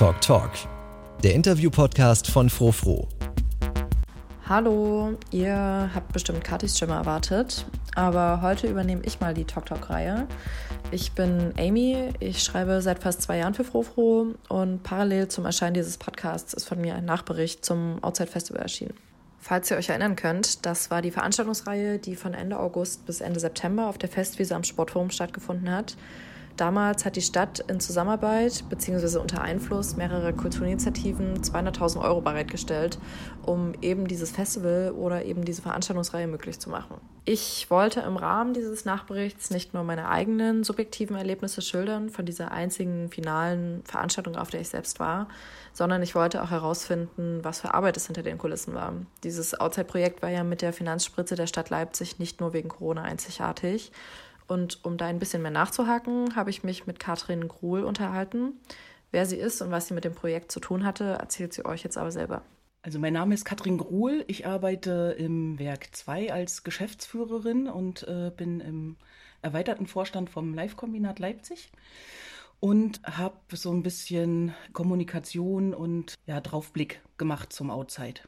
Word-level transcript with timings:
Talk 0.00 0.18
Talk, 0.22 0.52
der 1.22 1.34
Interview-Podcast 1.34 2.30
von 2.30 2.48
Frofro. 2.48 3.06
Hallo, 4.48 5.18
ihr 5.30 5.90
habt 5.94 6.14
bestimmt 6.14 6.42
Katis 6.42 6.74
Stimme 6.74 6.94
erwartet, 6.94 7.66
aber 7.96 8.40
heute 8.40 8.66
übernehme 8.66 9.02
ich 9.04 9.20
mal 9.20 9.34
die 9.34 9.44
Talk 9.44 9.66
Talk-Reihe. 9.66 10.26
Ich 10.90 11.12
bin 11.12 11.52
Amy, 11.58 12.14
ich 12.18 12.42
schreibe 12.42 12.80
seit 12.80 13.02
fast 13.02 13.20
zwei 13.20 13.36
Jahren 13.36 13.52
für 13.52 13.62
Frofro 13.62 14.28
und 14.48 14.82
parallel 14.82 15.28
zum 15.28 15.44
Erscheinen 15.44 15.74
dieses 15.74 15.98
Podcasts 15.98 16.54
ist 16.54 16.66
von 16.66 16.80
mir 16.80 16.94
ein 16.94 17.04
Nachbericht 17.04 17.62
zum 17.62 18.02
Outside 18.02 18.30
Festival 18.30 18.62
erschienen. 18.62 18.94
Falls 19.38 19.70
ihr 19.70 19.76
euch 19.76 19.90
erinnern 19.90 20.16
könnt, 20.16 20.64
das 20.64 20.90
war 20.90 21.02
die 21.02 21.10
Veranstaltungsreihe, 21.10 21.98
die 21.98 22.16
von 22.16 22.32
Ende 22.32 22.58
August 22.58 23.04
bis 23.04 23.20
Ende 23.20 23.38
September 23.38 23.86
auf 23.88 23.98
der 23.98 24.08
Festwiese 24.08 24.56
am 24.56 24.64
Sportforum 24.64 25.10
stattgefunden 25.10 25.70
hat. 25.70 25.94
Damals 26.60 27.06
hat 27.06 27.16
die 27.16 27.22
Stadt 27.22 27.60
in 27.68 27.80
Zusammenarbeit 27.80 28.68
bzw. 28.68 29.16
unter 29.16 29.40
Einfluss 29.40 29.96
mehrerer 29.96 30.34
Kulturinitiativen 30.34 31.40
200.000 31.40 32.02
Euro 32.02 32.20
bereitgestellt, 32.20 32.98
um 33.46 33.72
eben 33.80 34.06
dieses 34.06 34.30
Festival 34.30 34.92
oder 34.94 35.24
eben 35.24 35.46
diese 35.46 35.62
Veranstaltungsreihe 35.62 36.26
möglich 36.26 36.58
zu 36.58 36.68
machen. 36.68 37.00
Ich 37.24 37.70
wollte 37.70 38.00
im 38.00 38.18
Rahmen 38.18 38.52
dieses 38.52 38.84
Nachberichts 38.84 39.48
nicht 39.48 39.72
nur 39.72 39.84
meine 39.84 40.10
eigenen 40.10 40.62
subjektiven 40.62 41.16
Erlebnisse 41.16 41.62
schildern 41.62 42.10
von 42.10 42.26
dieser 42.26 42.50
einzigen 42.52 43.08
finalen 43.08 43.82
Veranstaltung, 43.84 44.36
auf 44.36 44.50
der 44.50 44.60
ich 44.60 44.68
selbst 44.68 45.00
war, 45.00 45.28
sondern 45.72 46.02
ich 46.02 46.14
wollte 46.14 46.42
auch 46.42 46.50
herausfinden, 46.50 47.40
was 47.42 47.60
für 47.60 47.72
Arbeit 47.72 47.96
es 47.96 48.04
hinter 48.04 48.22
den 48.22 48.36
Kulissen 48.36 48.74
war. 48.74 48.92
Dieses 49.24 49.58
Outside-Projekt 49.58 50.20
war 50.20 50.28
ja 50.28 50.44
mit 50.44 50.60
der 50.60 50.74
Finanzspritze 50.74 51.36
der 51.36 51.46
Stadt 51.46 51.70
Leipzig 51.70 52.18
nicht 52.18 52.38
nur 52.38 52.52
wegen 52.52 52.68
Corona 52.68 53.00
einzigartig, 53.00 53.92
und 54.50 54.84
um 54.84 54.96
da 54.96 55.06
ein 55.06 55.18
bisschen 55.18 55.42
mehr 55.42 55.50
nachzuhaken, 55.50 56.34
habe 56.34 56.50
ich 56.50 56.64
mich 56.64 56.86
mit 56.86 56.98
Katrin 56.98 57.48
Gruhl 57.48 57.84
unterhalten. 57.84 58.60
Wer 59.12 59.26
sie 59.26 59.36
ist 59.36 59.62
und 59.62 59.70
was 59.70 59.88
sie 59.88 59.94
mit 59.94 60.04
dem 60.04 60.14
Projekt 60.14 60.52
zu 60.52 60.60
tun 60.60 60.84
hatte, 60.84 61.04
erzählt 61.04 61.52
sie 61.52 61.64
euch 61.64 61.82
jetzt 61.82 61.96
aber 61.96 62.10
selber. 62.10 62.42
Also 62.82 62.98
mein 62.98 63.12
Name 63.12 63.34
ist 63.34 63.44
Katrin 63.44 63.78
Gruhl. 63.78 64.24
Ich 64.26 64.46
arbeite 64.46 65.14
im 65.18 65.58
Werk 65.58 65.94
2 65.94 66.32
als 66.32 66.64
Geschäftsführerin 66.64 67.68
und 67.68 68.06
äh, 68.08 68.30
bin 68.34 68.60
im 68.60 68.96
erweiterten 69.42 69.86
Vorstand 69.86 70.30
vom 70.30 70.54
Live-Kombinat 70.54 71.18
Leipzig 71.18 71.70
und 72.58 73.02
habe 73.04 73.36
so 73.54 73.70
ein 73.70 73.82
bisschen 73.82 74.54
Kommunikation 74.72 75.74
und 75.74 76.14
ja, 76.26 76.40
Draufblick 76.40 77.02
gemacht 77.18 77.52
zum 77.52 77.70
Outside. 77.70 78.20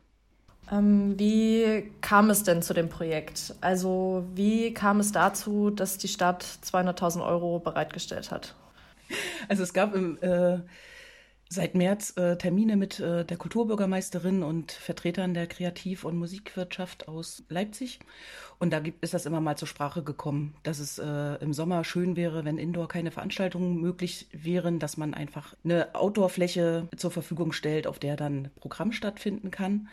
Ähm, 0.72 1.18
wie 1.18 1.92
kam 2.00 2.30
es 2.30 2.44
denn 2.44 2.62
zu 2.62 2.72
dem 2.72 2.88
Projekt? 2.88 3.54
Also 3.60 4.24
wie 4.34 4.72
kam 4.72 5.00
es 5.00 5.12
dazu, 5.12 5.70
dass 5.70 5.98
die 5.98 6.08
Stadt 6.08 6.44
200.000 6.64 7.24
Euro 7.24 7.58
bereitgestellt 7.60 8.30
hat? 8.30 8.54
Also 9.48 9.62
es 9.62 9.74
gab 9.74 9.94
im, 9.94 10.16
äh, 10.22 10.60
seit 11.50 11.74
März 11.74 12.16
äh, 12.16 12.36
Termine 12.38 12.76
mit 12.76 12.98
äh, 13.00 13.26
der 13.26 13.36
Kulturbürgermeisterin 13.36 14.42
und 14.42 14.72
Vertretern 14.72 15.34
der 15.34 15.46
Kreativ- 15.46 16.04
und 16.04 16.16
Musikwirtschaft 16.16 17.08
aus 17.08 17.42
Leipzig. 17.50 18.00
Und 18.58 18.72
da 18.72 18.80
gibt, 18.80 19.04
ist 19.04 19.12
das 19.12 19.26
immer 19.26 19.42
mal 19.42 19.58
zur 19.58 19.68
Sprache 19.68 20.02
gekommen, 20.02 20.54
dass 20.62 20.78
es 20.78 20.98
äh, 20.98 21.34
im 21.42 21.52
Sommer 21.52 21.84
schön 21.84 22.16
wäre, 22.16 22.46
wenn 22.46 22.56
indoor 22.56 22.88
keine 22.88 23.10
Veranstaltungen 23.10 23.78
möglich 23.78 24.28
wären, 24.32 24.78
dass 24.78 24.96
man 24.96 25.12
einfach 25.12 25.54
eine 25.64 25.94
Outdoor-Fläche 25.94 26.88
zur 26.96 27.10
Verfügung 27.10 27.52
stellt, 27.52 27.86
auf 27.86 27.98
der 27.98 28.16
dann 28.16 28.50
Programm 28.56 28.92
stattfinden 28.92 29.50
kann. 29.50 29.88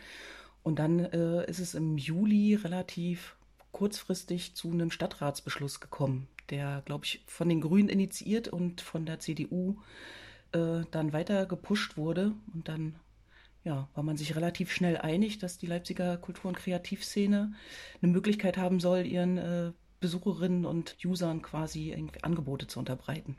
Und 0.62 0.78
dann 0.78 1.00
äh, 1.00 1.48
ist 1.48 1.58
es 1.58 1.74
im 1.74 1.96
Juli 1.96 2.54
relativ 2.54 3.36
kurzfristig 3.72 4.54
zu 4.54 4.70
einem 4.70 4.90
Stadtratsbeschluss 4.90 5.80
gekommen, 5.80 6.28
der, 6.50 6.82
glaube 6.84 7.04
ich, 7.04 7.22
von 7.26 7.48
den 7.48 7.60
Grünen 7.60 7.88
initiiert 7.88 8.48
und 8.48 8.80
von 8.80 9.06
der 9.06 9.20
CDU 9.20 9.78
äh, 10.52 10.82
dann 10.90 11.12
weiter 11.12 11.46
gepusht 11.46 11.96
wurde. 11.96 12.32
Und 12.52 12.68
dann 12.68 12.96
ja, 13.64 13.88
war 13.94 14.02
man 14.02 14.16
sich 14.16 14.36
relativ 14.36 14.72
schnell 14.72 14.96
einig, 14.96 15.38
dass 15.38 15.58
die 15.58 15.66
Leipziger 15.66 16.16
Kultur- 16.16 16.48
und 16.48 16.56
Kreativszene 16.56 17.52
eine 18.02 18.12
Möglichkeit 18.12 18.56
haben 18.56 18.80
soll, 18.80 19.06
ihren 19.06 19.38
äh, 19.38 19.72
Besucherinnen 20.00 20.64
und 20.64 20.96
Usern 21.04 21.42
quasi 21.42 21.94
Angebote 22.22 22.66
zu 22.66 22.78
unterbreiten 22.78 23.36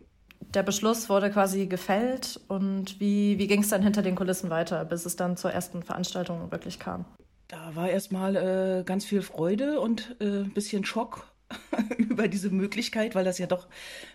der 0.53 0.63
Beschluss 0.63 1.09
wurde 1.09 1.31
quasi 1.31 1.67
gefällt 1.67 2.39
und 2.47 2.99
wie, 2.99 3.37
wie 3.37 3.47
ging 3.47 3.61
es 3.61 3.69
dann 3.69 3.83
hinter 3.83 4.01
den 4.01 4.15
Kulissen 4.15 4.49
weiter, 4.49 4.83
bis 4.85 5.05
es 5.05 5.15
dann 5.15 5.37
zur 5.37 5.51
ersten 5.51 5.83
Veranstaltung 5.83 6.51
wirklich 6.51 6.79
kam? 6.79 7.05
Da 7.47 7.75
war 7.75 7.89
erstmal 7.89 8.35
äh, 8.35 8.83
ganz 8.83 9.05
viel 9.05 9.21
Freude 9.21 9.79
und 9.79 10.15
ein 10.19 10.45
äh, 10.45 10.49
bisschen 10.49 10.85
Schock 10.85 11.30
über 11.97 12.27
diese 12.27 12.49
Möglichkeit, 12.49 13.15
weil 13.15 13.25
das 13.25 13.37
ja 13.37 13.47
doch 13.47 13.67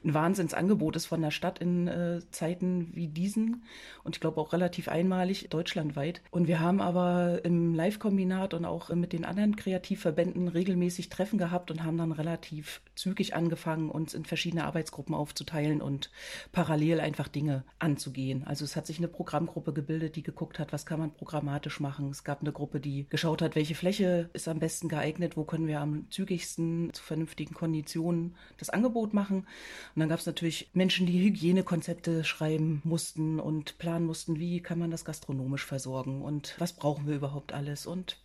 ein 0.05 0.15
Wahnsinnsangebot 0.15 0.97
ist 0.97 1.07
von 1.07 1.23
der 1.23 1.31
Stadt 1.31 1.59
in 1.59 1.89
äh, 1.89 2.21
Zeiten 2.31 2.91
wie 2.95 3.09
diesen 3.09 3.65
und 4.05 4.17
ich 4.17 4.21
glaube 4.21 4.41
auch 4.41 4.53
relativ 4.53 4.89
einmalig 4.89 5.49
deutschlandweit. 5.51 6.23
Und 6.31 6.47
wir 6.47 6.61
haben 6.61 6.81
aber 6.81 7.45
im 7.45 7.75
Live-Kombinat 7.75 8.55
und 8.55 8.65
auch 8.65 8.91
mit 8.91 9.13
den 9.13 9.25
anderen 9.25 9.57
Kreativverbänden 9.57 10.49
regelmäßig 10.49 11.09
Treffen 11.09 11.39
gehabt 11.39 11.71
und 11.71 11.85
haben 11.85 11.99
dann 11.99 12.13
relativ 12.13 12.81
zügig 12.95 13.35
angefangen, 13.35 13.91
uns 13.91 14.15
in 14.15 14.25
verschiedene 14.25 14.65
Arbeitsgruppen 14.65 15.15
aufzuteilen 15.15 15.83
und 15.83 16.11
parallel 16.53 17.01
einfach 17.01 17.29
Dinge 17.29 17.65
anzugehen. 17.79 18.45
Also 18.45 18.65
es 18.65 18.77
hat 18.77 18.87
sich 18.87 18.99
eine 18.99 19.09
Programmgruppe 19.09 19.73
gebildet, 19.73 20.17
die 20.17 20.23
geguckt 20.23 20.59
hat, 20.59 20.73
was 20.73 20.87
kann 20.87 21.01
man 21.01 21.13
programmatisch 21.13 21.81
machen. 21.81 22.11
Es 22.11 22.25
gab 22.25 22.41
eine 22.41 22.53
Gruppe, 22.53 22.81
die 22.81 23.07
geschaut 23.09 23.43
hat, 23.43 23.57
welche 23.57 23.75
Fläche 23.75 24.31
ist 24.33 24.49
am 24.49 24.59
besten 24.59 24.89
geeignet, 24.89 25.37
wo 25.37 25.45
können 25.45 25.67
wir 25.67 25.81
am 25.81 26.11
zügigsten 26.11 26.93
zu 26.93 27.03
vernünftigen 27.03 27.26
vernünftigen 27.27 27.55
Konditionen 27.55 28.35
das 28.59 28.71
Angebot 28.71 29.13
machen. 29.13 29.39
Und 29.95 30.01
dann 30.01 30.09
gab 30.09 30.21
es 30.21 30.27
natürlich 30.27 30.71
Menschen, 30.75 31.07
die 31.07 31.21
Hygienekonzepte 31.21 32.25
schreiben 32.25 32.81
mussten 32.85 33.41
und 33.41 33.79
planen 33.79 34.07
mussten, 34.07 34.39
wie 34.39 34.61
kann 34.61 34.79
man 34.79 34.91
das 34.91 35.05
gastronomisch 35.05 35.65
versorgen 35.65 36.23
und 36.23 36.55
was 36.59 36.73
brauchen 36.73 37.07
wir 37.07 37.17
überhaupt 37.17 37.53
alles 37.53 37.87
und 37.87 38.19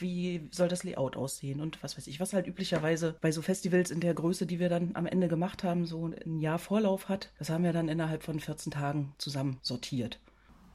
wie 0.00 0.48
soll 0.50 0.68
das 0.68 0.84
Layout 0.84 1.16
aussehen 1.16 1.60
und 1.60 1.82
was 1.82 1.96
weiß 1.96 2.06
ich, 2.06 2.20
was 2.20 2.32
halt 2.32 2.46
üblicherweise 2.46 3.16
bei 3.20 3.32
so 3.32 3.42
Festivals 3.42 3.90
in 3.90 4.00
der 4.00 4.14
Größe, 4.14 4.46
die 4.46 4.58
wir 4.58 4.68
dann 4.68 4.90
am 4.94 5.06
Ende 5.06 5.28
gemacht 5.28 5.64
haben, 5.64 5.86
so 5.86 6.06
ein 6.06 6.40
Jahr 6.40 6.58
Vorlauf 6.58 7.08
hat. 7.08 7.32
Das 7.38 7.50
haben 7.50 7.64
wir 7.64 7.72
dann 7.72 7.88
innerhalb 7.88 8.22
von 8.22 8.40
14 8.40 8.72
Tagen 8.72 9.14
zusammen 9.18 9.58
sortiert. 9.62 10.20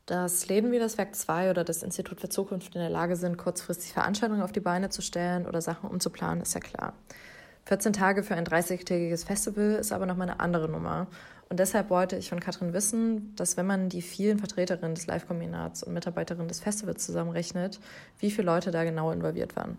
Dass 0.06 0.48
Läden 0.48 0.74
wie 0.74 0.80
das 0.80 0.98
Werk 0.98 1.16
2 1.16 1.50
oder 1.50 1.64
das 1.64 1.82
Institut 1.82 2.20
für 2.20 2.28
Zukunft 2.28 2.76
in 2.76 2.82
der 2.82 2.90
Lage 2.90 3.16
sind, 3.16 3.38
kurzfristig 3.38 3.94
Veranstaltungen 3.94 4.42
auf 4.42 4.52
die 4.52 4.60
Beine 4.60 4.90
zu 4.90 5.02
stellen 5.02 5.46
oder 5.46 5.62
Sachen 5.62 5.90
umzuplanen, 5.90 6.42
ist 6.42 6.54
ja 6.54 6.60
klar. 6.60 6.94
14 7.66 7.94
Tage 7.94 8.24
für 8.24 8.36
ein 8.36 8.46
30-tägiges 8.46 9.26
Festival 9.26 9.76
ist 9.76 9.92
aber 9.92 10.06
nochmal 10.06 10.30
eine 10.30 10.40
andere 10.40 10.70
Nummer. 10.70 11.08
Und 11.50 11.60
deshalb 11.60 11.90
wollte 11.90 12.18
ich 12.18 12.30
von 12.30 12.40
Katrin 12.40 12.74
wissen, 12.74 13.36
dass 13.36 13.58
wenn 13.58 13.66
man 13.66 13.88
die 13.88 14.02
vielen 14.02 14.40
Vertreterinnen 14.40 14.96
des 14.96 15.08
Live-Kombinats 15.08 15.84
und 15.84 15.94
Mitarbeiterinnen 15.94 16.48
des 16.48 16.60
Festivals 16.60 17.06
zusammenrechnet, 17.06 17.80
wie 18.20 18.32
viele 18.32 18.48
Leute 18.48 18.72
da 18.72 18.84
genau 18.84 19.12
involviert 19.12 19.56
waren. 19.56 19.78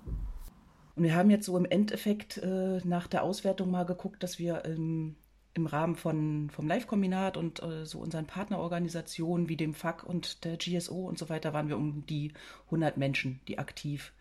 Und 0.96 1.02
wir 1.02 1.14
haben 1.14 1.30
jetzt 1.30 1.46
so 1.46 1.56
im 1.56 1.64
Endeffekt 1.64 2.38
äh, 2.38 2.80
nach 2.84 3.08
der 3.08 3.24
Auswertung 3.24 3.70
mal 3.70 3.84
geguckt, 3.84 4.22
dass 4.22 4.38
wir 4.38 4.64
im, 4.64 5.16
im 5.54 5.66
Rahmen 5.66 5.96
von, 5.96 6.48
vom 6.50 6.68
Live-Kombinat 6.68 7.36
und 7.36 7.62
äh, 7.62 7.84
so 7.84 7.98
unseren 7.98 8.26
Partnerorganisationen 8.26 9.48
wie 9.48 9.56
dem 9.56 9.74
FAC 9.74 10.04
und 10.04 10.44
der 10.44 10.56
GSO 10.56 11.08
und 11.08 11.18
so 11.18 11.28
weiter 11.28 11.52
waren 11.52 11.68
wir 11.68 11.76
um 11.76 12.06
die 12.06 12.32
100 12.66 12.96
Menschen, 12.96 13.40
die 13.48 13.58
aktiv 13.58 14.12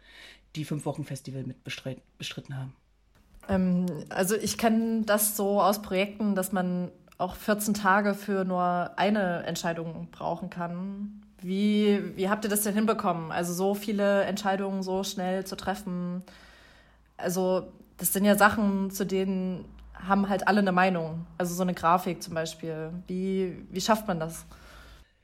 die 0.56 0.66
Fünf-Wochen-Festival 0.66 1.44
mit 1.44 1.64
bestritten 1.64 2.58
haben. 2.58 2.74
Ähm, 3.50 3.86
also 4.10 4.36
ich 4.36 4.58
kenne 4.58 5.04
das 5.04 5.36
so 5.38 5.62
aus 5.62 5.82
Projekten, 5.82 6.36
dass 6.36 6.52
man 6.52 6.92
auch 7.18 7.36
14 7.36 7.74
Tage 7.74 8.14
für 8.14 8.44
nur 8.46 8.92
eine 8.96 9.44
Entscheidung 9.44 10.08
brauchen 10.12 10.50
kann. 10.50 11.22
Wie, 11.40 12.16
wie 12.16 12.30
habt 12.30 12.46
ihr 12.46 12.50
das 12.50 12.62
denn 12.62 12.74
hinbekommen? 12.74 13.32
Also 13.32 13.54
so 13.54 13.76
viele 13.76 14.24
Entscheidungen 14.24 14.82
so 14.82 15.04
schnell 15.04 15.46
zu 15.46 15.56
treffen. 15.56 16.24
Also 17.18 17.68
das 17.98 18.14
sind 18.14 18.26
ja 18.26 18.36
Sachen, 18.36 18.92
zu 18.92 19.06
denen 19.06 19.66
haben 19.94 20.30
halt 20.30 20.48
alle 20.48 20.60
eine 20.60 20.72
Meinung. 20.72 21.26
Also 21.38 21.54
so 21.54 21.62
eine 21.62 21.74
Grafik 21.74 22.24
zum 22.24 22.34
Beispiel. 22.34 22.92
Wie, 23.08 23.66
wie 23.70 23.82
schafft 23.82 24.08
man 24.08 24.20
das? 24.20 24.46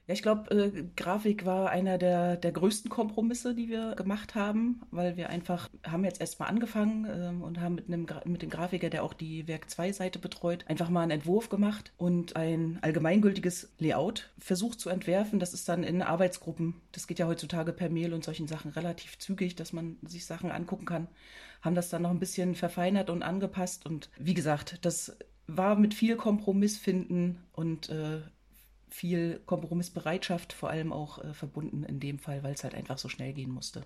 Ja, 0.10 0.14
ich 0.14 0.24
glaube, 0.24 0.50
äh, 0.50 0.86
Grafik 0.96 1.46
war 1.46 1.70
einer 1.70 2.00
der, 2.00 2.36
der 2.36 2.52
größten 2.52 2.90
Kompromisse, 2.90 3.54
die 3.54 3.70
wir 3.70 3.94
gemacht 3.94 4.34
haben, 4.34 4.82
weil 4.90 5.18
wir 5.18 5.30
einfach 5.30 5.70
haben 5.86 6.04
jetzt 6.04 6.20
erstmal 6.20 6.50
angefangen 6.50 7.06
ähm, 7.08 7.44
und 7.44 7.62
haben 7.62 7.76
mit, 7.76 7.88
einem, 7.90 8.08
mit 8.26 8.42
dem 8.42 8.50
Grafiker, 8.50 8.90
der 8.90 9.04
auch 9.04 9.14
die 9.14 9.48
Werk 9.48 9.70
2 9.70 9.92
Seite 9.92 10.18
betreut, 10.18 10.66
einfach 10.68 10.90
mal 10.90 11.04
einen 11.04 11.12
Entwurf 11.12 11.50
gemacht 11.50 11.94
und 11.98 12.36
ein 12.36 12.80
allgemeingültiges 12.82 13.72
Layout 13.78 14.32
versucht 14.40 14.80
zu 14.80 14.90
entwerfen. 14.90 15.38
Das 15.38 15.54
ist 15.54 15.70
dann 15.70 15.84
in 15.84 16.02
Arbeitsgruppen, 16.02 16.74
das 16.92 17.06
geht 17.06 17.20
ja 17.20 17.28
heutzutage 17.28 17.72
per 17.72 17.92
Mail 17.92 18.16
und 18.16 18.24
solchen 18.24 18.48
Sachen 18.48 18.72
relativ 18.72 19.20
zügig, 19.20 19.56
dass 19.58 19.74
man 19.74 19.98
sich 20.02 20.26
Sachen 20.26 20.50
angucken 20.50 20.86
kann, 20.86 21.08
haben 21.62 21.76
das 21.76 21.90
dann 21.90 22.02
noch 22.02 22.10
ein 22.10 22.20
bisschen 22.20 22.56
verfeinert 22.56 23.12
und 23.12 23.22
angepasst. 23.22 23.86
Und 23.86 24.10
wie 24.18 24.34
gesagt, 24.34 24.80
das 24.82 25.16
war 25.46 25.76
mit 25.76 25.94
viel 25.94 26.16
Kompromiss 26.16 26.80
finden 26.80 27.44
und 27.54 27.90
äh, 27.90 28.22
viel 28.90 29.42
Kompromissbereitschaft 29.46 30.54
vor 30.54 30.70
allem 30.70 30.92
auch 30.92 31.24
äh, 31.24 31.34
verbunden 31.34 31.84
in 31.84 32.00
dem 32.00 32.20
Fall, 32.20 32.44
weil 32.44 32.54
es 32.54 32.64
halt 32.64 32.76
einfach 32.76 32.98
so 32.98 33.10
schnell 33.10 33.34
gehen 33.34 33.52
musste. 33.52 33.84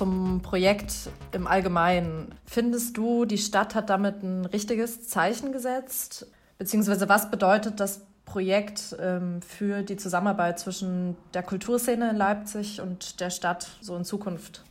zum 0.00 0.40
Projekt 0.40 1.10
im 1.32 1.46
Allgemeinen. 1.46 2.34
Findest 2.46 2.96
du, 2.96 3.26
die 3.26 3.36
Stadt 3.36 3.74
hat 3.74 3.90
damit 3.90 4.22
ein 4.22 4.46
richtiges 4.46 5.06
Zeichen 5.06 5.52
gesetzt? 5.52 6.26
Beziehungsweise 6.56 7.10
was 7.10 7.30
bedeutet 7.30 7.80
das 7.80 8.06
Projekt 8.30 8.96
ähm, 9.00 9.42
für 9.42 9.82
die 9.82 9.96
Zusammenarbeit 9.96 10.60
zwischen 10.60 11.16
der 11.34 11.42
Kulturszene 11.42 12.10
in 12.10 12.16
Leipzig 12.16 12.80
und 12.80 13.20
der 13.20 13.30
Stadt 13.30 13.68
so 13.80 13.96
in 13.96 14.04
Zukunft? 14.04 14.62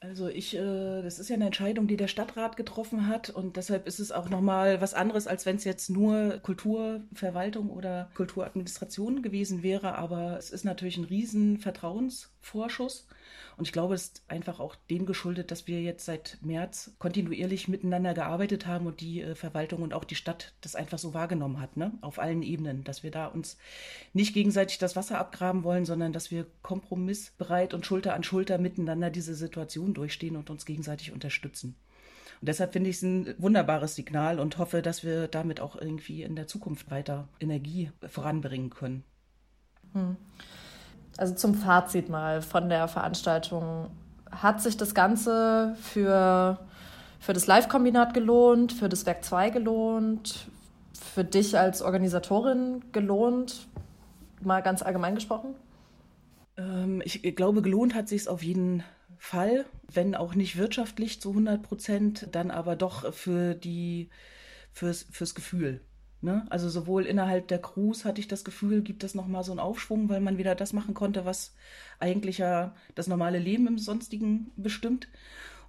Also 0.00 0.28
ich, 0.28 0.54
äh, 0.56 1.02
das 1.02 1.18
ist 1.18 1.30
ja 1.30 1.36
eine 1.36 1.46
Entscheidung, 1.46 1.86
die 1.86 1.96
der 1.96 2.08
Stadtrat 2.08 2.58
getroffen 2.58 3.06
hat 3.06 3.30
und 3.30 3.56
deshalb 3.56 3.86
ist 3.86 3.98
es 3.98 4.12
auch 4.12 4.28
nochmal 4.28 4.82
was 4.82 4.92
anderes, 4.92 5.26
als 5.26 5.46
wenn 5.46 5.56
es 5.56 5.64
jetzt 5.64 5.88
nur 5.88 6.38
Kulturverwaltung 6.42 7.70
oder 7.70 8.10
Kulturadministration 8.14 9.22
gewesen 9.22 9.62
wäre. 9.62 9.94
Aber 9.94 10.36
es 10.36 10.50
ist 10.50 10.64
natürlich 10.64 10.98
ein 10.98 11.04
riesen 11.04 11.58
Vertrauensvorschuss 11.58 13.06
und 13.60 13.66
ich 13.66 13.74
glaube, 13.74 13.92
es 13.92 14.04
ist 14.04 14.22
einfach 14.26 14.58
auch 14.58 14.74
dem 14.88 15.04
geschuldet, 15.04 15.50
dass 15.50 15.66
wir 15.66 15.82
jetzt 15.82 16.06
seit 16.06 16.38
März 16.40 16.92
kontinuierlich 16.98 17.68
miteinander 17.68 18.14
gearbeitet 18.14 18.66
haben 18.66 18.86
und 18.86 19.02
die 19.02 19.20
äh, 19.20 19.34
Verwaltung 19.34 19.82
und 19.82 19.92
auch 19.92 20.04
die 20.04 20.14
Stadt 20.14 20.54
das 20.62 20.74
einfach 20.74 20.98
so 20.98 21.12
wahrgenommen 21.12 21.60
hat, 21.60 21.76
ne? 21.76 21.92
auf 22.00 22.18
allen 22.18 22.42
Ebenen, 22.42 22.84
dass 22.84 23.02
wir 23.02 23.10
da 23.10 23.26
uns 23.26 23.58
nicht 24.14 24.32
gegenseitig 24.32 24.78
das 24.78 24.96
Wasser 24.96 25.18
abgraben 25.18 25.62
wollen, 25.62 25.84
sondern 25.84 26.14
dass 26.14 26.30
wir 26.30 26.46
kompromissbereit 26.62 27.74
und 27.74 27.84
Schulter 27.84 28.14
an 28.14 28.24
Schulter 28.24 28.56
miteinander 28.56 29.10
diese 29.10 29.34
Situation 29.34 29.92
durchstehen 29.92 30.36
und 30.36 30.48
uns 30.48 30.64
gegenseitig 30.64 31.12
unterstützen. 31.12 31.76
Und 32.40 32.48
deshalb 32.48 32.72
finde 32.72 32.88
ich 32.88 32.96
es 32.96 33.02
ein 33.02 33.34
wunderbares 33.36 33.94
Signal 33.94 34.40
und 34.40 34.56
hoffe, 34.56 34.80
dass 34.80 35.04
wir 35.04 35.28
damit 35.28 35.60
auch 35.60 35.76
irgendwie 35.76 36.22
in 36.22 36.34
der 36.34 36.46
Zukunft 36.46 36.90
weiter 36.90 37.28
Energie 37.40 37.90
voranbringen 38.08 38.70
können. 38.70 39.04
Hm. 39.92 40.16
Also 41.20 41.34
zum 41.34 41.54
Fazit 41.54 42.08
mal 42.08 42.40
von 42.40 42.70
der 42.70 42.88
Veranstaltung. 42.88 43.90
Hat 44.30 44.62
sich 44.62 44.78
das 44.78 44.94
Ganze 44.94 45.76
für, 45.78 46.58
für 47.18 47.34
das 47.34 47.46
Live-Kombinat 47.46 48.14
gelohnt, 48.14 48.72
für 48.72 48.88
das 48.88 49.04
Werk 49.04 49.22
2 49.22 49.50
gelohnt, 49.50 50.48
für 50.98 51.22
dich 51.22 51.58
als 51.58 51.82
Organisatorin 51.82 52.86
gelohnt? 52.92 53.68
Mal 54.40 54.62
ganz 54.62 54.80
allgemein 54.80 55.14
gesprochen? 55.14 55.54
Ähm, 56.56 57.02
ich 57.04 57.20
glaube, 57.36 57.60
gelohnt 57.60 57.94
hat 57.94 58.08
sich 58.08 58.22
es 58.22 58.26
auf 58.26 58.42
jeden 58.42 58.82
Fall, 59.18 59.66
wenn 59.92 60.14
auch 60.14 60.34
nicht 60.34 60.56
wirtschaftlich 60.56 61.20
zu 61.20 61.28
100 61.32 61.62
Prozent, 61.62 62.28
dann 62.32 62.50
aber 62.50 62.76
doch 62.76 63.12
für 63.12 63.54
die, 63.54 64.08
fürs, 64.72 65.04
fürs 65.10 65.34
Gefühl. 65.34 65.82
Ne? 66.22 66.46
Also 66.50 66.68
sowohl 66.68 67.06
innerhalb 67.06 67.48
der 67.48 67.60
Crews 67.60 68.04
hatte 68.04 68.20
ich 68.20 68.28
das 68.28 68.44
Gefühl, 68.44 68.82
gibt 68.82 69.04
es 69.04 69.14
nochmal 69.14 69.42
so 69.42 69.52
einen 69.52 69.60
Aufschwung, 69.60 70.08
weil 70.10 70.20
man 70.20 70.36
wieder 70.36 70.54
das 70.54 70.72
machen 70.72 70.92
konnte, 70.92 71.24
was 71.24 71.54
eigentlich 71.98 72.38
ja 72.38 72.74
das 72.94 73.06
normale 73.06 73.38
Leben 73.38 73.66
im 73.66 73.78
Sonstigen 73.78 74.52
bestimmt. 74.56 75.08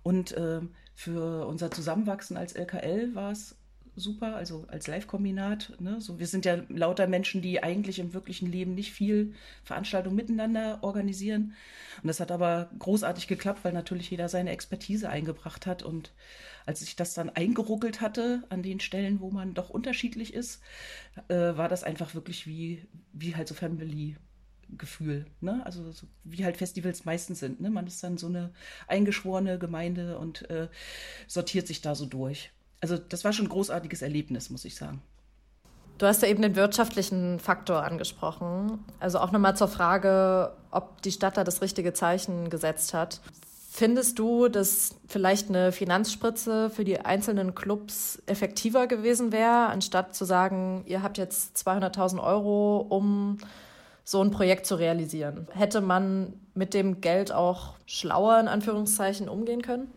Und 0.04 0.34
äh, 0.34 0.62
für 0.94 1.48
unser 1.48 1.72
Zusammenwachsen 1.72 2.36
als 2.36 2.54
LKL 2.54 3.16
war 3.16 3.32
es 3.32 3.56
super, 4.02 4.36
also 4.36 4.66
als 4.68 4.88
Live-Kombinat. 4.88 5.74
Ne? 5.80 6.02
So, 6.02 6.20
wir 6.20 6.28
sind 6.28 6.46
ja 6.46 6.58
lauter 6.70 7.08
Menschen, 7.08 7.42
die 7.42 7.64
eigentlich 7.64 8.00
im 8.00 8.14
wirklichen 8.14 8.52
Leben 8.52 8.76
nicht 8.76 8.92
viel 8.92 9.34
Veranstaltungen 9.64 10.16
miteinander 10.16 10.80
organisieren. 10.82 11.54
Und 12.02 12.08
das 12.08 12.20
hat 12.20 12.32
aber 12.32 12.70
großartig 12.80 13.28
geklappt, 13.28 13.64
weil 13.64 13.74
natürlich 13.74 14.10
jeder 14.10 14.30
seine 14.30 14.52
Expertise 14.52 15.10
eingebracht 15.10 15.66
hat. 15.66 15.84
Und 15.84 16.12
als 16.66 16.82
ich 16.82 16.96
das 16.96 17.14
dann 17.14 17.30
eingeruckelt 17.30 18.02
hatte 18.02 18.44
an 18.50 18.64
den 18.64 18.80
Stellen, 18.80 19.22
wo 19.22 19.32
man 19.32 19.54
doch 19.54 19.70
unterschiedlich 19.70 20.34
ist, 20.34 20.62
äh, 21.28 21.36
war 21.36 21.70
das 21.70 21.84
einfach 21.84 22.14
wirklich 22.16 22.48
wie, 22.48 22.86
wie 23.14 23.36
halt 23.36 23.48
so 23.48 23.56
Family. 23.56 24.18
Gefühl, 24.78 25.26
ne? 25.42 25.62
Also 25.66 25.92
so, 25.92 26.08
wie 26.24 26.46
halt 26.46 26.56
Festivals 26.56 27.04
meistens 27.04 27.42
sind. 27.42 27.60
Ne? 27.60 27.70
Man 27.70 27.88
ist 27.88 28.02
dann 28.06 28.18
so 28.18 28.28
eine 28.28 28.54
eingeschworene 28.88 29.60
Gemeinde 29.60 30.18
und 30.18 30.50
äh, 30.50 30.70
sortiert 31.28 31.68
sich 31.68 31.82
da 31.82 31.94
so 31.94 32.06
durch 32.06 32.52
also 32.82 32.98
das 32.98 33.24
war 33.24 33.32
schon 33.32 33.46
ein 33.46 33.50
großartiges 33.50 34.02
Erlebnis, 34.02 34.50
muss 34.50 34.66
ich 34.66 34.76
sagen. 34.76 35.02
Du 35.98 36.08
hast 36.08 36.24
ja 36.24 36.28
eben 36.28 36.42
den 36.42 36.56
wirtschaftlichen 36.56 37.40
Faktor 37.40 37.84
angesprochen. 37.84 38.80
Also 39.00 39.20
auch 39.20 39.32
nochmal 39.32 39.56
zur 39.56 39.68
Frage, 39.68 40.52
ob 40.72 41.02
die 41.04 41.12
Stadt 41.12 41.38
da 41.38 41.44
das 41.44 41.62
richtige 41.62 41.94
Zeichen 41.94 42.50
gesetzt 42.50 42.96
hat. 42.96 43.22
Findest 43.70 44.18
du, 44.18 44.48
dass 44.48 44.96
vielleicht 45.08 45.50
eine 45.50 45.72
Finanzspritze 45.72 46.72
für 46.72 46.84
die 46.84 47.00
einzelnen 47.00 47.54
Clubs 47.54 48.22
effektiver 48.26 48.88
gewesen 48.88 49.32
wäre, 49.32 49.68
anstatt 49.68 50.16
zu 50.16 50.26
sagen, 50.26 50.84
ihr 50.88 51.04
habt 51.04 51.20
jetzt 51.20 51.56
200.000 51.58 52.22
Euro, 52.22 52.80
um 52.80 53.38
so 54.04 54.22
ein 54.22 54.32
Projekt 54.32 54.66
zu 54.66 54.76
realisieren? 54.76 55.48
Hätte 55.54 55.82
man 55.82 56.34
mit 56.56 56.74
dem 56.74 57.00
Geld 57.00 57.32
auch 57.32 57.76
schlauer 57.86 58.40
in 58.40 58.48
Anführungszeichen 58.48 59.30
umgehen 59.30 59.62
können? 59.62 59.88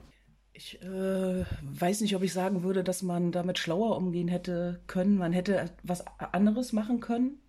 Ich 0.57 0.81
äh, 0.83 1.45
weiß 1.63 2.01
nicht, 2.01 2.15
ob 2.15 2.23
ich 2.23 2.33
sagen 2.33 2.63
würde, 2.63 2.85
dass 2.85 3.03
man 3.03 3.33
damit 3.33 3.59
schlauer 3.59 3.97
umgehen 3.97 4.29
hätte 4.29 4.81
können. 4.87 5.19
Man 5.19 5.33
hätte 5.33 5.71
was 5.83 6.07
anderes 6.33 6.73
machen 6.73 7.01
können 7.01 7.41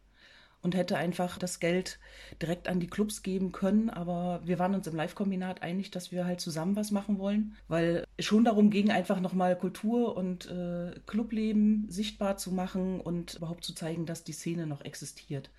und 0.63 0.73
hätte 0.73 0.97
einfach 0.97 1.37
das 1.37 1.59
Geld 1.59 1.99
direkt 2.41 2.67
an 2.67 2.79
die 2.79 2.87
Clubs 2.87 3.21
geben 3.21 3.51
können. 3.51 3.91
Aber 3.91 4.41
wir 4.43 4.57
waren 4.57 4.73
uns 4.73 4.87
im 4.87 4.95
Live-Kombinat 4.95 5.61
einig, 5.61 5.91
dass 5.91 6.11
wir 6.11 6.25
halt 6.25 6.41
zusammen 6.41 6.75
was 6.75 6.89
machen 6.89 7.19
wollen, 7.19 7.55
weil 7.67 8.05
es 8.17 8.25
schon 8.25 8.43
darum 8.43 8.71
ging, 8.71 8.89
einfach 8.89 9.19
nochmal 9.19 9.55
Kultur 9.55 10.17
und 10.17 10.49
äh, 10.49 10.99
Clubleben 11.05 11.85
sichtbar 11.87 12.37
zu 12.37 12.51
machen 12.51 12.99
und 12.99 13.35
überhaupt 13.35 13.63
zu 13.63 13.75
zeigen, 13.75 14.07
dass 14.07 14.23
die 14.23 14.33
Szene 14.33 14.65
noch 14.65 14.83
existiert. 14.83 15.51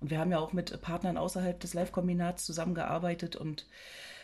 Und 0.00 0.10
wir 0.10 0.18
haben 0.18 0.32
ja 0.32 0.40
auch 0.40 0.52
mit 0.52 0.80
Partnern 0.82 1.16
außerhalb 1.16 1.60
des 1.60 1.74
Live-Kombinats 1.74 2.44
zusammengearbeitet 2.44 3.36
und 3.36 3.66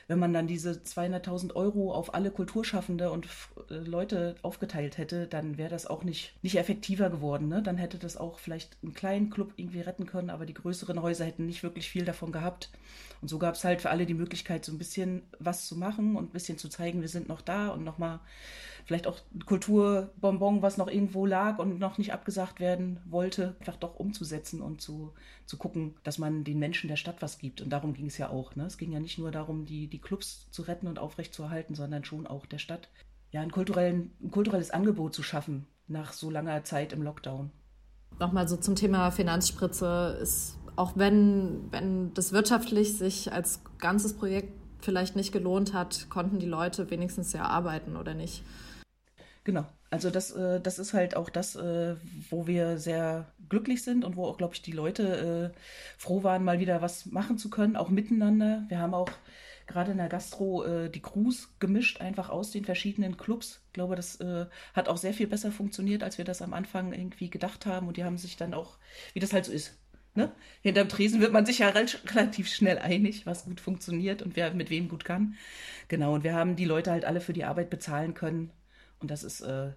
wenn 0.07 0.19
man 0.19 0.33
dann 0.33 0.47
diese 0.47 0.73
200.000 0.73 1.55
Euro 1.55 1.93
auf 1.93 2.15
alle 2.15 2.31
Kulturschaffende 2.31 3.11
und 3.11 3.27
äh, 3.71 3.75
Leute 3.75 4.37
aufgeteilt 4.43 4.99
hätte, 4.99 5.27
dann 5.27 5.59
wäre 5.59 5.71
das 5.71 5.87
auch 5.87 6.05
nicht, 6.05 6.35
nicht 6.43 6.57
effektiver 6.57 7.11
geworden. 7.11 7.49
Ne? 7.49 7.63
Dann 7.63 7.77
hätte 7.77 7.99
das 7.99 8.17
auch 8.17 8.39
vielleicht 8.39 8.77
einen 8.83 8.95
kleinen 8.95 9.31
Club 9.31 9.53
irgendwie 9.57 9.81
retten 9.81 10.07
können, 10.07 10.31
aber 10.31 10.47
die 10.47 10.55
größeren 10.55 11.01
Häuser 11.01 11.25
hätten 11.25 11.47
nicht 11.47 11.63
wirklich 11.63 11.89
viel 11.89 12.05
davon 12.05 12.33
gehabt. 12.33 12.71
Und 13.23 13.29
so 13.29 13.39
gab 13.39 13.55
es 13.55 13.65
halt 13.65 13.81
für 13.81 13.91
alle 13.91 14.07
die 14.07 14.15
Möglichkeit, 14.15 14.65
so 14.65 14.73
ein 14.73 14.79
bisschen 14.79 15.23
was 15.39 15.67
zu 15.67 15.77
machen 15.77 16.17
und 16.17 16.31
ein 16.31 16.33
bisschen 16.33 16.59
zu 16.59 16.69
zeigen, 16.69 17.01
wir 17.01 17.09
sind 17.09 17.29
noch 17.29 17.41
da 17.41 17.69
und 17.69 17.85
nochmal 17.85 18.21
vielleicht 18.85 19.07
auch 19.07 19.19
Kulturbonbon, 19.47 20.63
was 20.63 20.77
noch 20.77 20.89
irgendwo 20.89 21.27
lag 21.27 21.59
und 21.59 21.79
noch 21.79 21.99
nicht 21.99 22.13
abgesagt 22.13 22.61
werden 22.61 23.01
wollte, 23.07 23.57
einfach 23.61 23.77
doch 23.77 23.97
umzusetzen 23.97 24.61
und 24.61 24.81
zu, 24.81 25.13
zu 25.47 25.57
gucken, 25.57 25.95
dass 26.03 26.19
man 26.19 26.45
den 26.45 26.59
Menschen 26.59 26.89
der 26.89 26.97
Stadt 26.97 27.21
was 27.21 27.39
gibt. 27.39 27.61
Und 27.61 27.71
darum 27.71 27.95
ging 27.95 28.07
es 28.07 28.19
ja 28.19 28.29
auch. 28.29 28.57
Ne? 28.57 28.67
Es 28.67 28.79
ging 28.79 28.93
ja 28.93 29.01
nicht 29.01 29.19
nur 29.19 29.31
darum, 29.31 29.65
die, 29.65 29.89
die 29.89 30.01
Clubs 30.01 30.51
zu 30.51 30.63
retten 30.63 30.87
und 30.87 30.99
aufrechtzuerhalten, 30.99 31.75
sondern 31.75 32.05
schon 32.05 32.27
auch 32.27 32.47
der 32.47 32.59
Stadt 32.59 32.89
ja, 33.31 33.41
ein, 33.41 33.51
kulturellen, 33.51 34.13
ein 34.23 34.31
kulturelles 34.31 34.71
Angebot 34.71 35.15
zu 35.15 35.23
schaffen 35.23 35.67
nach 35.89 36.13
so 36.13 36.31
langer 36.31 36.65
Zeit 36.65 36.93
im 36.93 37.03
Lockdown. 37.03 37.51
Nochmal 38.21 38.47
so 38.47 38.57
zum 38.57 38.77
Thema 38.77 39.11
Finanzspritze 39.11 40.19
ist, 40.23 40.59
auch 40.77 40.93
wenn, 40.97 41.71
wenn 41.71 42.15
das 42.15 42.33
wirtschaftlich 42.33 42.97
sich 42.97 43.33
als 43.33 43.61
ganzes 43.79 44.15
Projekt 44.15 44.53
vielleicht 44.85 45.17
nicht 45.17 45.33
gelohnt 45.33 45.73
hat, 45.73 46.09
konnten 46.11 46.39
die 46.39 46.47
Leute 46.47 46.91
wenigstens 46.91 47.33
ja 47.33 47.43
arbeiten 47.43 47.97
oder 47.97 48.15
nicht. 48.15 48.43
Genau. 49.45 49.67
Also 49.91 50.11
das, 50.11 50.33
äh, 50.33 50.61
das 50.61 50.79
ist 50.79 50.95
halt 50.95 51.17
auch 51.17 51.31
das, 51.31 51.55
äh, 51.55 51.97
wo 52.31 52.47
wir 52.47 52.79
sehr 52.79 53.33
glücklich 53.49 53.83
sind 53.85 54.05
und 54.05 54.17
wo 54.17 54.25
auch, 54.27 54.39
glaube 54.39 54.55
ich, 54.55 54.63
die 54.63 54.73
Leute 54.73 55.53
äh, 55.55 55.59
froh 55.99 56.23
waren, 56.23 56.45
mal 56.45 56.59
wieder 56.59 56.83
was 56.83 57.07
machen 57.07 57.39
zu 57.39 57.51
können, 57.51 57.77
auch 57.77 57.91
miteinander. 57.91 58.65
Wir 58.69 58.81
haben 58.81 58.95
auch 58.95 59.11
gerade 59.67 59.93
in 59.93 59.99
der 59.99 60.09
Gastro 60.09 60.65
äh, 60.65 60.91
die 60.91 61.01
Crews 61.01 61.51
gemischt, 61.61 62.01
einfach 62.01 62.29
aus 62.29 62.51
den 62.51 62.65
verschiedenen 62.65 63.17
Clubs. 63.17 63.63
Ich 63.69 63.73
glaube, 63.75 63.97
das 63.97 64.21
äh, 64.21 64.47
hat 64.73 64.89
auch 64.89 64.97
sehr 64.97 65.15
viel 65.15 65.27
besser 65.27 65.53
funktioniert, 65.53 66.03
als 66.03 66.19
wir 66.19 66.25
das 66.25 66.43
am 66.43 66.55
Anfang 66.55 66.93
irgendwie 66.93 67.31
gedacht 67.31 67.67
haben. 67.67 67.87
Und 67.89 67.97
die 67.97 68.05
haben 68.05 68.19
sich 68.19 68.37
dann 68.37 68.55
auch, 68.55 68.79
wie 69.13 69.21
das 69.21 69.33
halt 69.33 69.45
so 69.45 69.53
ist. 69.53 69.79
Ne? 70.17 70.31
Hinterm 70.63 70.89
Tresen 70.89 71.21
wird 71.21 71.33
man 71.33 71.45
sich 71.45 71.59
ja 71.59 71.69
relativ 71.69 72.49
schnell 72.49 72.79
einig, 72.79 73.27
was 73.27 73.45
gut 73.45 73.61
funktioniert 73.61 74.23
und 74.23 74.37
wer 74.37 74.55
mit 74.55 74.71
wem 74.71 74.89
gut 74.89 75.05
kann. 75.05 75.35
Genau, 75.89 76.15
und 76.15 76.23
wir 76.23 76.35
haben 76.35 76.55
die 76.55 76.65
Leute 76.65 76.93
halt 76.93 77.05
alle 77.05 77.21
für 77.21 77.33
die 77.33 77.45
Arbeit 77.45 77.69
bezahlen 77.69 78.15
können 78.15 78.51
und 79.01 79.11
das 79.11 79.25
ist, 79.25 79.41
äh, 79.41 79.73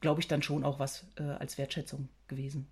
glaube 0.00 0.20
ich, 0.20 0.28
dann 0.28 0.42
schon 0.42 0.64
auch 0.64 0.78
was 0.78 1.06
äh, 1.18 1.22
als 1.22 1.58
Wertschätzung 1.58 2.08
gewesen. 2.28 2.68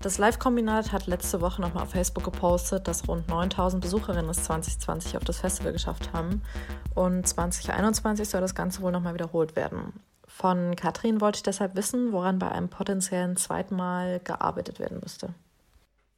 Das 0.00 0.18
Live-Kombinat 0.18 0.92
hat 0.92 1.06
letzte 1.06 1.40
Woche 1.40 1.62
nochmal 1.62 1.84
auf 1.84 1.90
Facebook 1.90 2.22
gepostet, 2.22 2.86
dass 2.86 3.08
rund 3.08 3.28
9000 3.28 3.82
Besucherinnen 3.82 4.30
es 4.30 4.44
2020 4.44 5.16
auf 5.16 5.24
das 5.24 5.40
Festival 5.40 5.72
geschafft 5.72 6.12
haben. 6.12 6.42
Und 6.94 7.26
2021 7.26 8.28
soll 8.28 8.42
das 8.42 8.54
Ganze 8.54 8.82
wohl 8.82 8.92
nochmal 8.92 9.14
wiederholt 9.14 9.56
werden. 9.56 9.94
Von 10.28 10.76
Katrin 10.76 11.20
wollte 11.20 11.38
ich 11.38 11.42
deshalb 11.42 11.76
wissen, 11.76 12.12
woran 12.12 12.38
bei 12.38 12.50
einem 12.52 12.68
potenziellen 12.68 13.36
zweiten 13.36 13.74
Mal 13.74 14.20
gearbeitet 14.20 14.78
werden 14.78 15.00
müsste. 15.02 15.34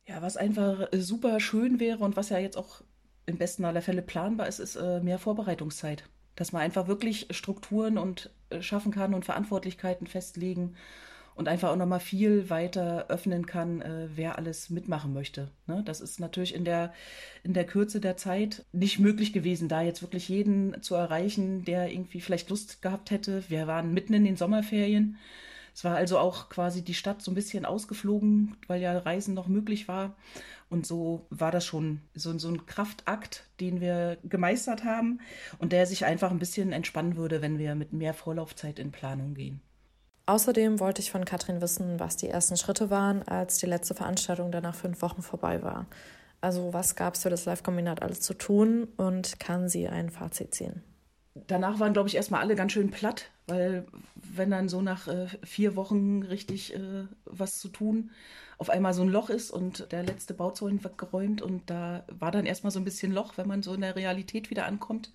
Ja, 0.08 0.22
was 0.22 0.38
einfach 0.38 0.90
äh, 0.90 1.00
super 1.00 1.38
schön 1.38 1.78
wäre 1.80 2.02
und 2.02 2.16
was 2.16 2.30
ja 2.30 2.38
jetzt 2.38 2.56
auch 2.56 2.80
im 3.26 3.36
besten 3.36 3.66
aller 3.66 3.82
Fälle 3.82 4.00
planbar 4.00 4.48
ist, 4.48 4.58
ist 4.58 4.76
äh, 4.76 5.00
mehr 5.00 5.18
Vorbereitungszeit 5.18 6.04
dass 6.34 6.52
man 6.52 6.62
einfach 6.62 6.86
wirklich 6.86 7.26
Strukturen 7.30 7.98
und 7.98 8.30
äh, 8.50 8.62
schaffen 8.62 8.92
kann 8.92 9.12
und 9.12 9.24
Verantwortlichkeiten 9.24 10.06
festlegen 10.06 10.76
und 11.34 11.48
einfach 11.48 11.70
auch 11.70 11.76
nochmal 11.76 11.98
viel 11.98 12.48
weiter 12.48 13.06
öffnen 13.08 13.46
kann, 13.46 13.82
wer 14.14 14.38
alles 14.38 14.70
mitmachen 14.70 15.12
möchte. 15.12 15.52
Ne? 15.68 15.82
Das 15.84 16.00
ist 16.00 16.18
natürlich 16.18 16.52
in 16.52 16.64
der, 16.64 16.92
in 17.44 17.54
der 17.54 17.64
Kürze 17.64 18.00
der 18.00 18.16
Zeit 18.16 18.64
nicht 18.72 18.98
möglich 18.98 19.32
gewesen, 19.32 19.68
da 19.68 19.82
jetzt 19.82 20.02
wirklich 20.02 20.28
jeden 20.28 20.82
zu 20.82 20.96
erreichen, 20.96 21.64
der 21.64 21.92
irgendwie 21.92 22.20
vielleicht 22.20 22.50
Lust 22.50 22.82
gehabt 22.82 23.12
hätte. 23.12 23.44
Wir 23.48 23.68
waren 23.68 23.94
mitten 23.94 24.14
in 24.14 24.24
den 24.24 24.36
Sommerferien. 24.36 25.16
Es 25.78 25.84
war 25.84 25.94
also 25.94 26.18
auch 26.18 26.48
quasi 26.48 26.82
die 26.82 26.92
Stadt 26.92 27.22
so 27.22 27.30
ein 27.30 27.36
bisschen 27.36 27.64
ausgeflogen, 27.64 28.56
weil 28.66 28.82
ja 28.82 28.98
Reisen 28.98 29.32
noch 29.32 29.46
möglich 29.46 29.86
war. 29.86 30.16
Und 30.68 30.88
so 30.88 31.28
war 31.30 31.52
das 31.52 31.64
schon 31.64 32.00
so, 32.14 32.36
so 32.36 32.48
ein 32.48 32.66
Kraftakt, 32.66 33.44
den 33.60 33.80
wir 33.80 34.18
gemeistert 34.24 34.82
haben 34.82 35.20
und 35.58 35.70
der 35.70 35.86
sich 35.86 36.04
einfach 36.04 36.32
ein 36.32 36.40
bisschen 36.40 36.72
entspannen 36.72 37.14
würde, 37.14 37.42
wenn 37.42 37.60
wir 37.60 37.76
mit 37.76 37.92
mehr 37.92 38.12
Vorlaufzeit 38.12 38.80
in 38.80 38.90
Planung 38.90 39.34
gehen. 39.34 39.60
Außerdem 40.26 40.80
wollte 40.80 41.00
ich 41.00 41.12
von 41.12 41.24
Katrin 41.24 41.60
wissen, 41.60 42.00
was 42.00 42.16
die 42.16 42.28
ersten 42.28 42.56
Schritte 42.56 42.90
waren, 42.90 43.22
als 43.22 43.58
die 43.58 43.66
letzte 43.66 43.94
Veranstaltung 43.94 44.50
dann 44.50 44.64
nach 44.64 44.74
fünf 44.74 45.00
Wochen 45.00 45.22
vorbei 45.22 45.62
war. 45.62 45.86
Also 46.40 46.72
was 46.72 46.96
gab 46.96 47.14
es 47.14 47.22
für 47.22 47.30
das 47.30 47.44
Live-Kombinat 47.44 48.02
alles 48.02 48.20
zu 48.20 48.34
tun 48.34 48.88
und 48.96 49.38
kann 49.38 49.68
sie 49.68 49.86
ein 49.86 50.10
Fazit 50.10 50.56
ziehen? 50.56 50.82
Danach 51.46 51.78
waren, 51.78 51.92
glaube 51.92 52.08
ich, 52.08 52.16
erstmal 52.16 52.40
alle 52.40 52.56
ganz 52.56 52.72
schön 52.72 52.90
platt, 52.90 53.30
weil 53.48 53.86
wenn 54.14 54.50
dann 54.50 54.68
so 54.68 54.82
nach 54.82 55.08
äh, 55.08 55.26
vier 55.42 55.76
Wochen 55.76 56.22
richtig 56.22 56.74
äh, 56.74 57.06
was 57.24 57.58
zu 57.58 57.68
tun 57.68 58.10
auf 58.58 58.70
einmal 58.70 58.92
so 58.92 59.02
ein 59.02 59.08
Loch 59.08 59.30
ist 59.30 59.52
und 59.52 59.92
der 59.92 60.02
letzte 60.02 60.34
Bauzaun 60.34 60.82
weggeräumt 60.82 61.42
und 61.42 61.70
da 61.70 62.04
war 62.18 62.32
dann 62.32 62.44
erstmal 62.44 62.72
so 62.72 62.80
ein 62.80 62.84
bisschen 62.84 63.12
Loch, 63.12 63.34
wenn 63.36 63.46
man 63.46 63.62
so 63.62 63.72
in 63.72 63.80
der 63.80 63.94
Realität 63.94 64.50
wieder 64.50 64.66
ankommt. 64.66 65.12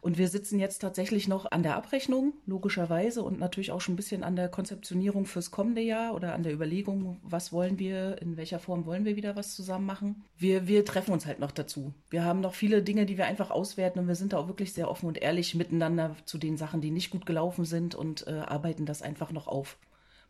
Und 0.00 0.16
wir 0.16 0.28
sitzen 0.28 0.60
jetzt 0.60 0.78
tatsächlich 0.78 1.26
noch 1.26 1.50
an 1.50 1.64
der 1.64 1.74
Abrechnung, 1.74 2.34
logischerweise, 2.46 3.24
und 3.24 3.40
natürlich 3.40 3.72
auch 3.72 3.80
schon 3.80 3.94
ein 3.94 3.96
bisschen 3.96 4.22
an 4.22 4.36
der 4.36 4.48
Konzeptionierung 4.48 5.26
fürs 5.26 5.50
kommende 5.50 5.80
Jahr 5.80 6.14
oder 6.14 6.34
an 6.34 6.44
der 6.44 6.52
Überlegung, 6.52 7.18
was 7.24 7.52
wollen 7.52 7.80
wir, 7.80 8.22
in 8.22 8.36
welcher 8.36 8.60
Form 8.60 8.86
wollen 8.86 9.04
wir 9.04 9.16
wieder 9.16 9.34
was 9.34 9.56
zusammen 9.56 9.86
machen. 9.86 10.22
Wir, 10.36 10.68
wir 10.68 10.84
treffen 10.84 11.12
uns 11.12 11.26
halt 11.26 11.40
noch 11.40 11.50
dazu. 11.50 11.92
Wir 12.10 12.24
haben 12.24 12.40
noch 12.40 12.54
viele 12.54 12.84
Dinge, 12.84 13.06
die 13.06 13.18
wir 13.18 13.26
einfach 13.26 13.50
auswerten 13.50 13.98
und 13.98 14.06
wir 14.06 14.14
sind 14.14 14.32
da 14.32 14.38
auch 14.38 14.46
wirklich 14.46 14.72
sehr 14.72 14.88
offen 14.88 15.06
und 15.06 15.18
ehrlich 15.18 15.56
miteinander 15.56 16.14
zu 16.26 16.38
den 16.38 16.56
Sachen, 16.56 16.80
die 16.80 16.92
nicht 16.92 17.10
gut 17.10 17.26
gelaufen 17.26 17.57
sind 17.64 17.94
und 17.94 18.26
äh, 18.26 18.40
arbeiten 18.40 18.86
das 18.86 19.02
einfach 19.02 19.32
noch 19.32 19.46
auf 19.46 19.78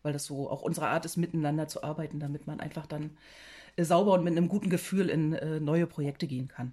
weil 0.03 0.13
das 0.13 0.25
so 0.25 0.49
auch 0.49 0.63
unsere 0.63 0.89
Art 0.89 1.05
ist, 1.05 1.17
miteinander 1.17 1.69
zu 1.69 1.83
arbeiten, 1.83 2.21
damit 2.21 2.47
man 2.47 2.61
einfach 2.61 2.87
dann 2.87 3.17
äh, 3.77 3.85
sauber 3.85 4.15
und 4.15 4.25
mit 4.25 4.37
einem 4.37 4.49
guten 4.49 4.71
Gefühl 4.71 5.09
in 5.09 5.33
äh, 5.33 5.61
neue 5.61 5.87
Projekte 5.87 6.27
gehen 6.27 6.49
kann. 6.49 6.73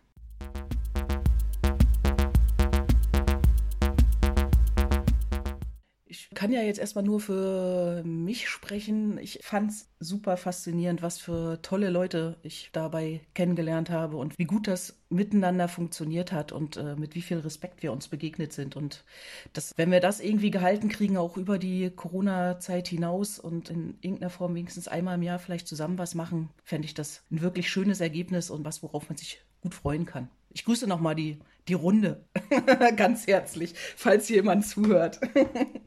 Ich 6.15 6.29
kann 6.33 6.53
ja 6.53 6.61
jetzt 6.61 6.79
erstmal 6.79 7.03
nur 7.03 7.19
für 7.19 8.01
mich 8.05 8.47
sprechen. 8.47 9.17
Ich 9.17 9.39
fand 9.41 9.71
es 9.71 9.89
super 9.99 10.37
faszinierend, 10.37 11.01
was 11.01 11.19
für 11.19 11.61
tolle 11.61 11.89
Leute 11.89 12.37
ich 12.41 12.69
dabei 12.71 13.19
kennengelernt 13.33 13.89
habe 13.89 14.15
und 14.15 14.37
wie 14.39 14.45
gut 14.45 14.67
das 14.67 14.97
miteinander 15.09 15.67
funktioniert 15.67 16.31
hat 16.31 16.53
und 16.53 16.77
äh, 16.77 16.95
mit 16.95 17.15
wie 17.15 17.21
viel 17.21 17.39
Respekt 17.39 17.83
wir 17.83 17.91
uns 17.91 18.07
begegnet 18.07 18.53
sind. 18.53 18.77
Und 18.77 19.03
das, 19.51 19.73
wenn 19.75 19.91
wir 19.91 19.99
das 19.99 20.21
irgendwie 20.21 20.51
gehalten 20.51 20.87
kriegen, 20.87 21.17
auch 21.17 21.35
über 21.35 21.59
die 21.59 21.89
Corona-Zeit 21.89 22.87
hinaus 22.87 23.37
und 23.37 23.69
in 23.69 23.97
irgendeiner 23.99 24.29
Form 24.29 24.55
wenigstens 24.55 24.87
einmal 24.87 25.15
im 25.15 25.23
Jahr 25.23 25.39
vielleicht 25.39 25.67
zusammen 25.67 25.97
was 25.97 26.15
machen, 26.15 26.49
fände 26.63 26.85
ich 26.85 26.93
das 26.93 27.23
ein 27.29 27.41
wirklich 27.41 27.69
schönes 27.69 27.99
Ergebnis 27.99 28.49
und 28.49 28.63
was, 28.63 28.81
worauf 28.83 29.09
man 29.09 29.17
sich 29.17 29.41
gut 29.59 29.75
freuen 29.75 30.05
kann. 30.05 30.29
Ich 30.49 30.63
grüße 30.63 30.87
nochmal 30.87 31.15
die, 31.15 31.39
die 31.67 31.73
Runde 31.73 32.23
ganz 32.95 33.27
herzlich, 33.27 33.73
falls 33.97 34.29
jemand 34.29 34.65
zuhört. 34.65 35.19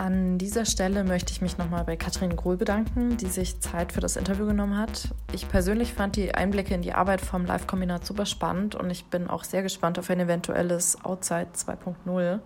An 0.00 0.38
dieser 0.38 0.64
Stelle 0.64 1.04
möchte 1.04 1.30
ich 1.30 1.42
mich 1.42 1.58
nochmal 1.58 1.84
bei 1.84 1.94
Katrin 1.94 2.34
Grohl 2.34 2.56
bedanken, 2.56 3.18
die 3.18 3.26
sich 3.26 3.60
Zeit 3.60 3.92
für 3.92 4.00
das 4.00 4.16
Interview 4.16 4.46
genommen 4.46 4.78
hat. 4.78 5.10
Ich 5.34 5.46
persönlich 5.46 5.92
fand 5.92 6.16
die 6.16 6.34
Einblicke 6.34 6.72
in 6.72 6.80
die 6.80 6.94
Arbeit 6.94 7.20
vom 7.20 7.44
Live-Kombinat 7.44 8.06
super 8.06 8.24
spannend 8.24 8.74
und 8.74 8.88
ich 8.88 9.04
bin 9.04 9.28
auch 9.28 9.44
sehr 9.44 9.62
gespannt 9.62 9.98
auf 9.98 10.08
ein 10.08 10.18
eventuelles 10.18 11.04
Outside 11.04 11.48
2.0. 11.54 12.38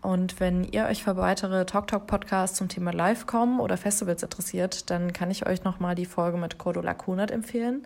Und 0.00 0.38
wenn 0.38 0.62
ihr 0.62 0.84
euch 0.84 1.02
für 1.02 1.16
weitere 1.16 1.66
Talk 1.66 1.88
Talk 1.88 2.06
Podcasts 2.06 2.56
zum 2.56 2.68
Thema 2.68 2.92
Live-Com 2.92 3.58
oder 3.58 3.76
Festivals 3.76 4.22
interessiert, 4.22 4.90
dann 4.90 5.12
kann 5.12 5.32
ich 5.32 5.48
euch 5.48 5.64
nochmal 5.64 5.96
die 5.96 6.06
Folge 6.06 6.38
mit 6.38 6.58
Cordula 6.58 6.94
Kunert 6.94 7.32
empfehlen, 7.32 7.84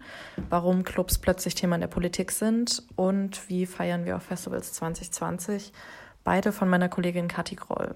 warum 0.50 0.84
Clubs 0.84 1.16
plötzlich 1.16 1.54
Thema 1.54 1.76
in 1.76 1.80
der 1.80 1.88
Politik 1.88 2.32
sind 2.32 2.82
und 2.96 3.48
wie 3.48 3.64
feiern 3.64 4.04
wir 4.04 4.16
auf 4.16 4.24
Festivals 4.24 4.74
2020. 4.74 5.72
Beide 6.22 6.52
von 6.52 6.68
meiner 6.68 6.90
Kollegin 6.90 7.28
Kathi 7.28 7.54
Groll. 7.54 7.94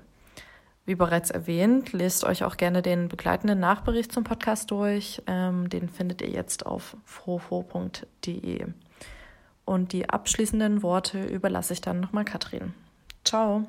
Wie 0.88 0.94
bereits 0.94 1.28
erwähnt, 1.28 1.92
lest 1.92 2.24
euch 2.24 2.44
auch 2.44 2.56
gerne 2.56 2.80
den 2.80 3.08
begleitenden 3.08 3.60
Nachbericht 3.60 4.10
zum 4.10 4.24
Podcast 4.24 4.70
durch. 4.70 5.20
Ähm, 5.26 5.68
den 5.68 5.90
findet 5.90 6.22
ihr 6.22 6.30
jetzt 6.30 6.64
auf 6.64 6.96
frofo.de. 7.04 8.64
Und 9.66 9.92
die 9.92 10.08
abschließenden 10.08 10.82
Worte 10.82 11.22
überlasse 11.26 11.74
ich 11.74 11.82
dann 11.82 12.00
nochmal 12.00 12.24
Katrin. 12.24 12.72
Ciao. 13.22 13.68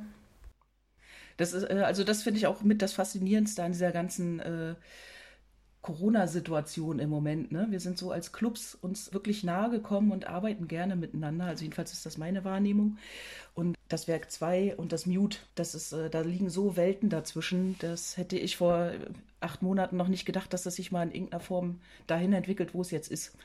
Das 1.36 1.52
ist, 1.52 1.64
äh, 1.64 1.84
also 1.86 2.06
das 2.06 2.24
finde 2.24 2.38
ich 2.40 2.48
auch 2.48 2.62
mit 2.62 2.82
das 2.82 2.94
Faszinierendste 2.94 3.64
an 3.64 3.74
dieser 3.74 3.92
ganzen 3.92 4.40
äh, 4.40 4.76
Corona-Situation 5.82 7.00
im 7.00 7.10
Moment. 7.10 7.52
Ne? 7.52 7.68
Wir 7.70 7.80
sind 7.80 7.98
so 7.98 8.12
als 8.12 8.34
Clubs 8.34 8.76
uns 8.76 9.14
wirklich 9.14 9.44
nahe 9.44 9.70
gekommen 9.70 10.12
und 10.12 10.28
arbeiten 10.28 10.68
gerne 10.68 10.96
miteinander. 10.96 11.46
Also 11.46 11.64
jedenfalls 11.64 11.94
ist 11.94 12.06
das 12.06 12.18
meine 12.18 12.44
Wahrnehmung. 12.44 12.98
Und 13.54 13.78
das 13.88 14.08
Werk 14.08 14.30
2 14.30 14.76
und 14.76 14.92
das 14.92 15.06
Mute, 15.06 15.40
das 15.56 15.76
ist, 15.76 15.94
äh, 15.94 16.10
da 16.10 16.22
liegen 16.22 16.50
so 16.50 16.76
Welten 16.76 17.10
dazwischen. 17.10 17.78
Das 17.80 18.18
hätte 18.18 18.38
ich 18.38 18.58
vor 18.58 18.92
acht 19.40 19.62
Monaten 19.62 19.96
noch 19.96 20.10
nicht 20.10 20.26
gedacht, 20.26 20.54
dass 20.54 20.64
das 20.64 20.76
sich 20.76 20.92
mal 20.92 21.04
in 21.04 21.14
irgendeiner 21.14 21.42
Form 21.42 21.80
dahin 22.08 22.34
entwickelt, 22.34 22.74
wo 22.74 22.82
es 22.82 22.92
jetzt 22.92 23.10
ist. 23.10 23.38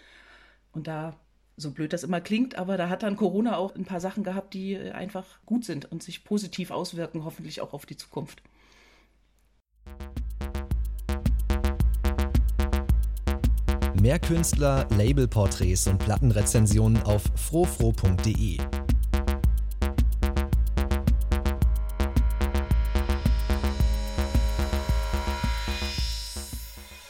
Und 0.72 0.88
da, 0.88 1.14
so 1.56 1.70
blöd 1.70 1.92
das 1.92 2.02
immer 2.02 2.20
klingt, 2.20 2.56
aber 2.56 2.76
da 2.76 2.88
hat 2.88 3.04
dann 3.04 3.16
Corona 3.16 3.56
auch 3.56 3.76
ein 3.76 3.84
paar 3.84 4.00
Sachen 4.00 4.24
gehabt, 4.24 4.54
die 4.54 4.76
einfach 4.76 5.38
gut 5.46 5.64
sind 5.64 5.90
und 5.90 6.02
sich 6.02 6.24
positiv 6.24 6.72
auswirken, 6.72 7.24
hoffentlich 7.24 7.60
auch 7.60 7.72
auf 7.72 7.86
die 7.86 7.96
Zukunft. 7.96 8.42
Mehr 14.04 14.18
Künstler, 14.18 14.86
Labelporträts 14.90 15.86
und 15.86 15.96
Plattenrezensionen 15.96 17.02
auf 17.04 17.22
frofro.de. 17.36 18.58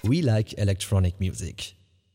We 0.05 0.21
like 0.21 0.57
electronic 0.57 1.19
music. 1.19 1.75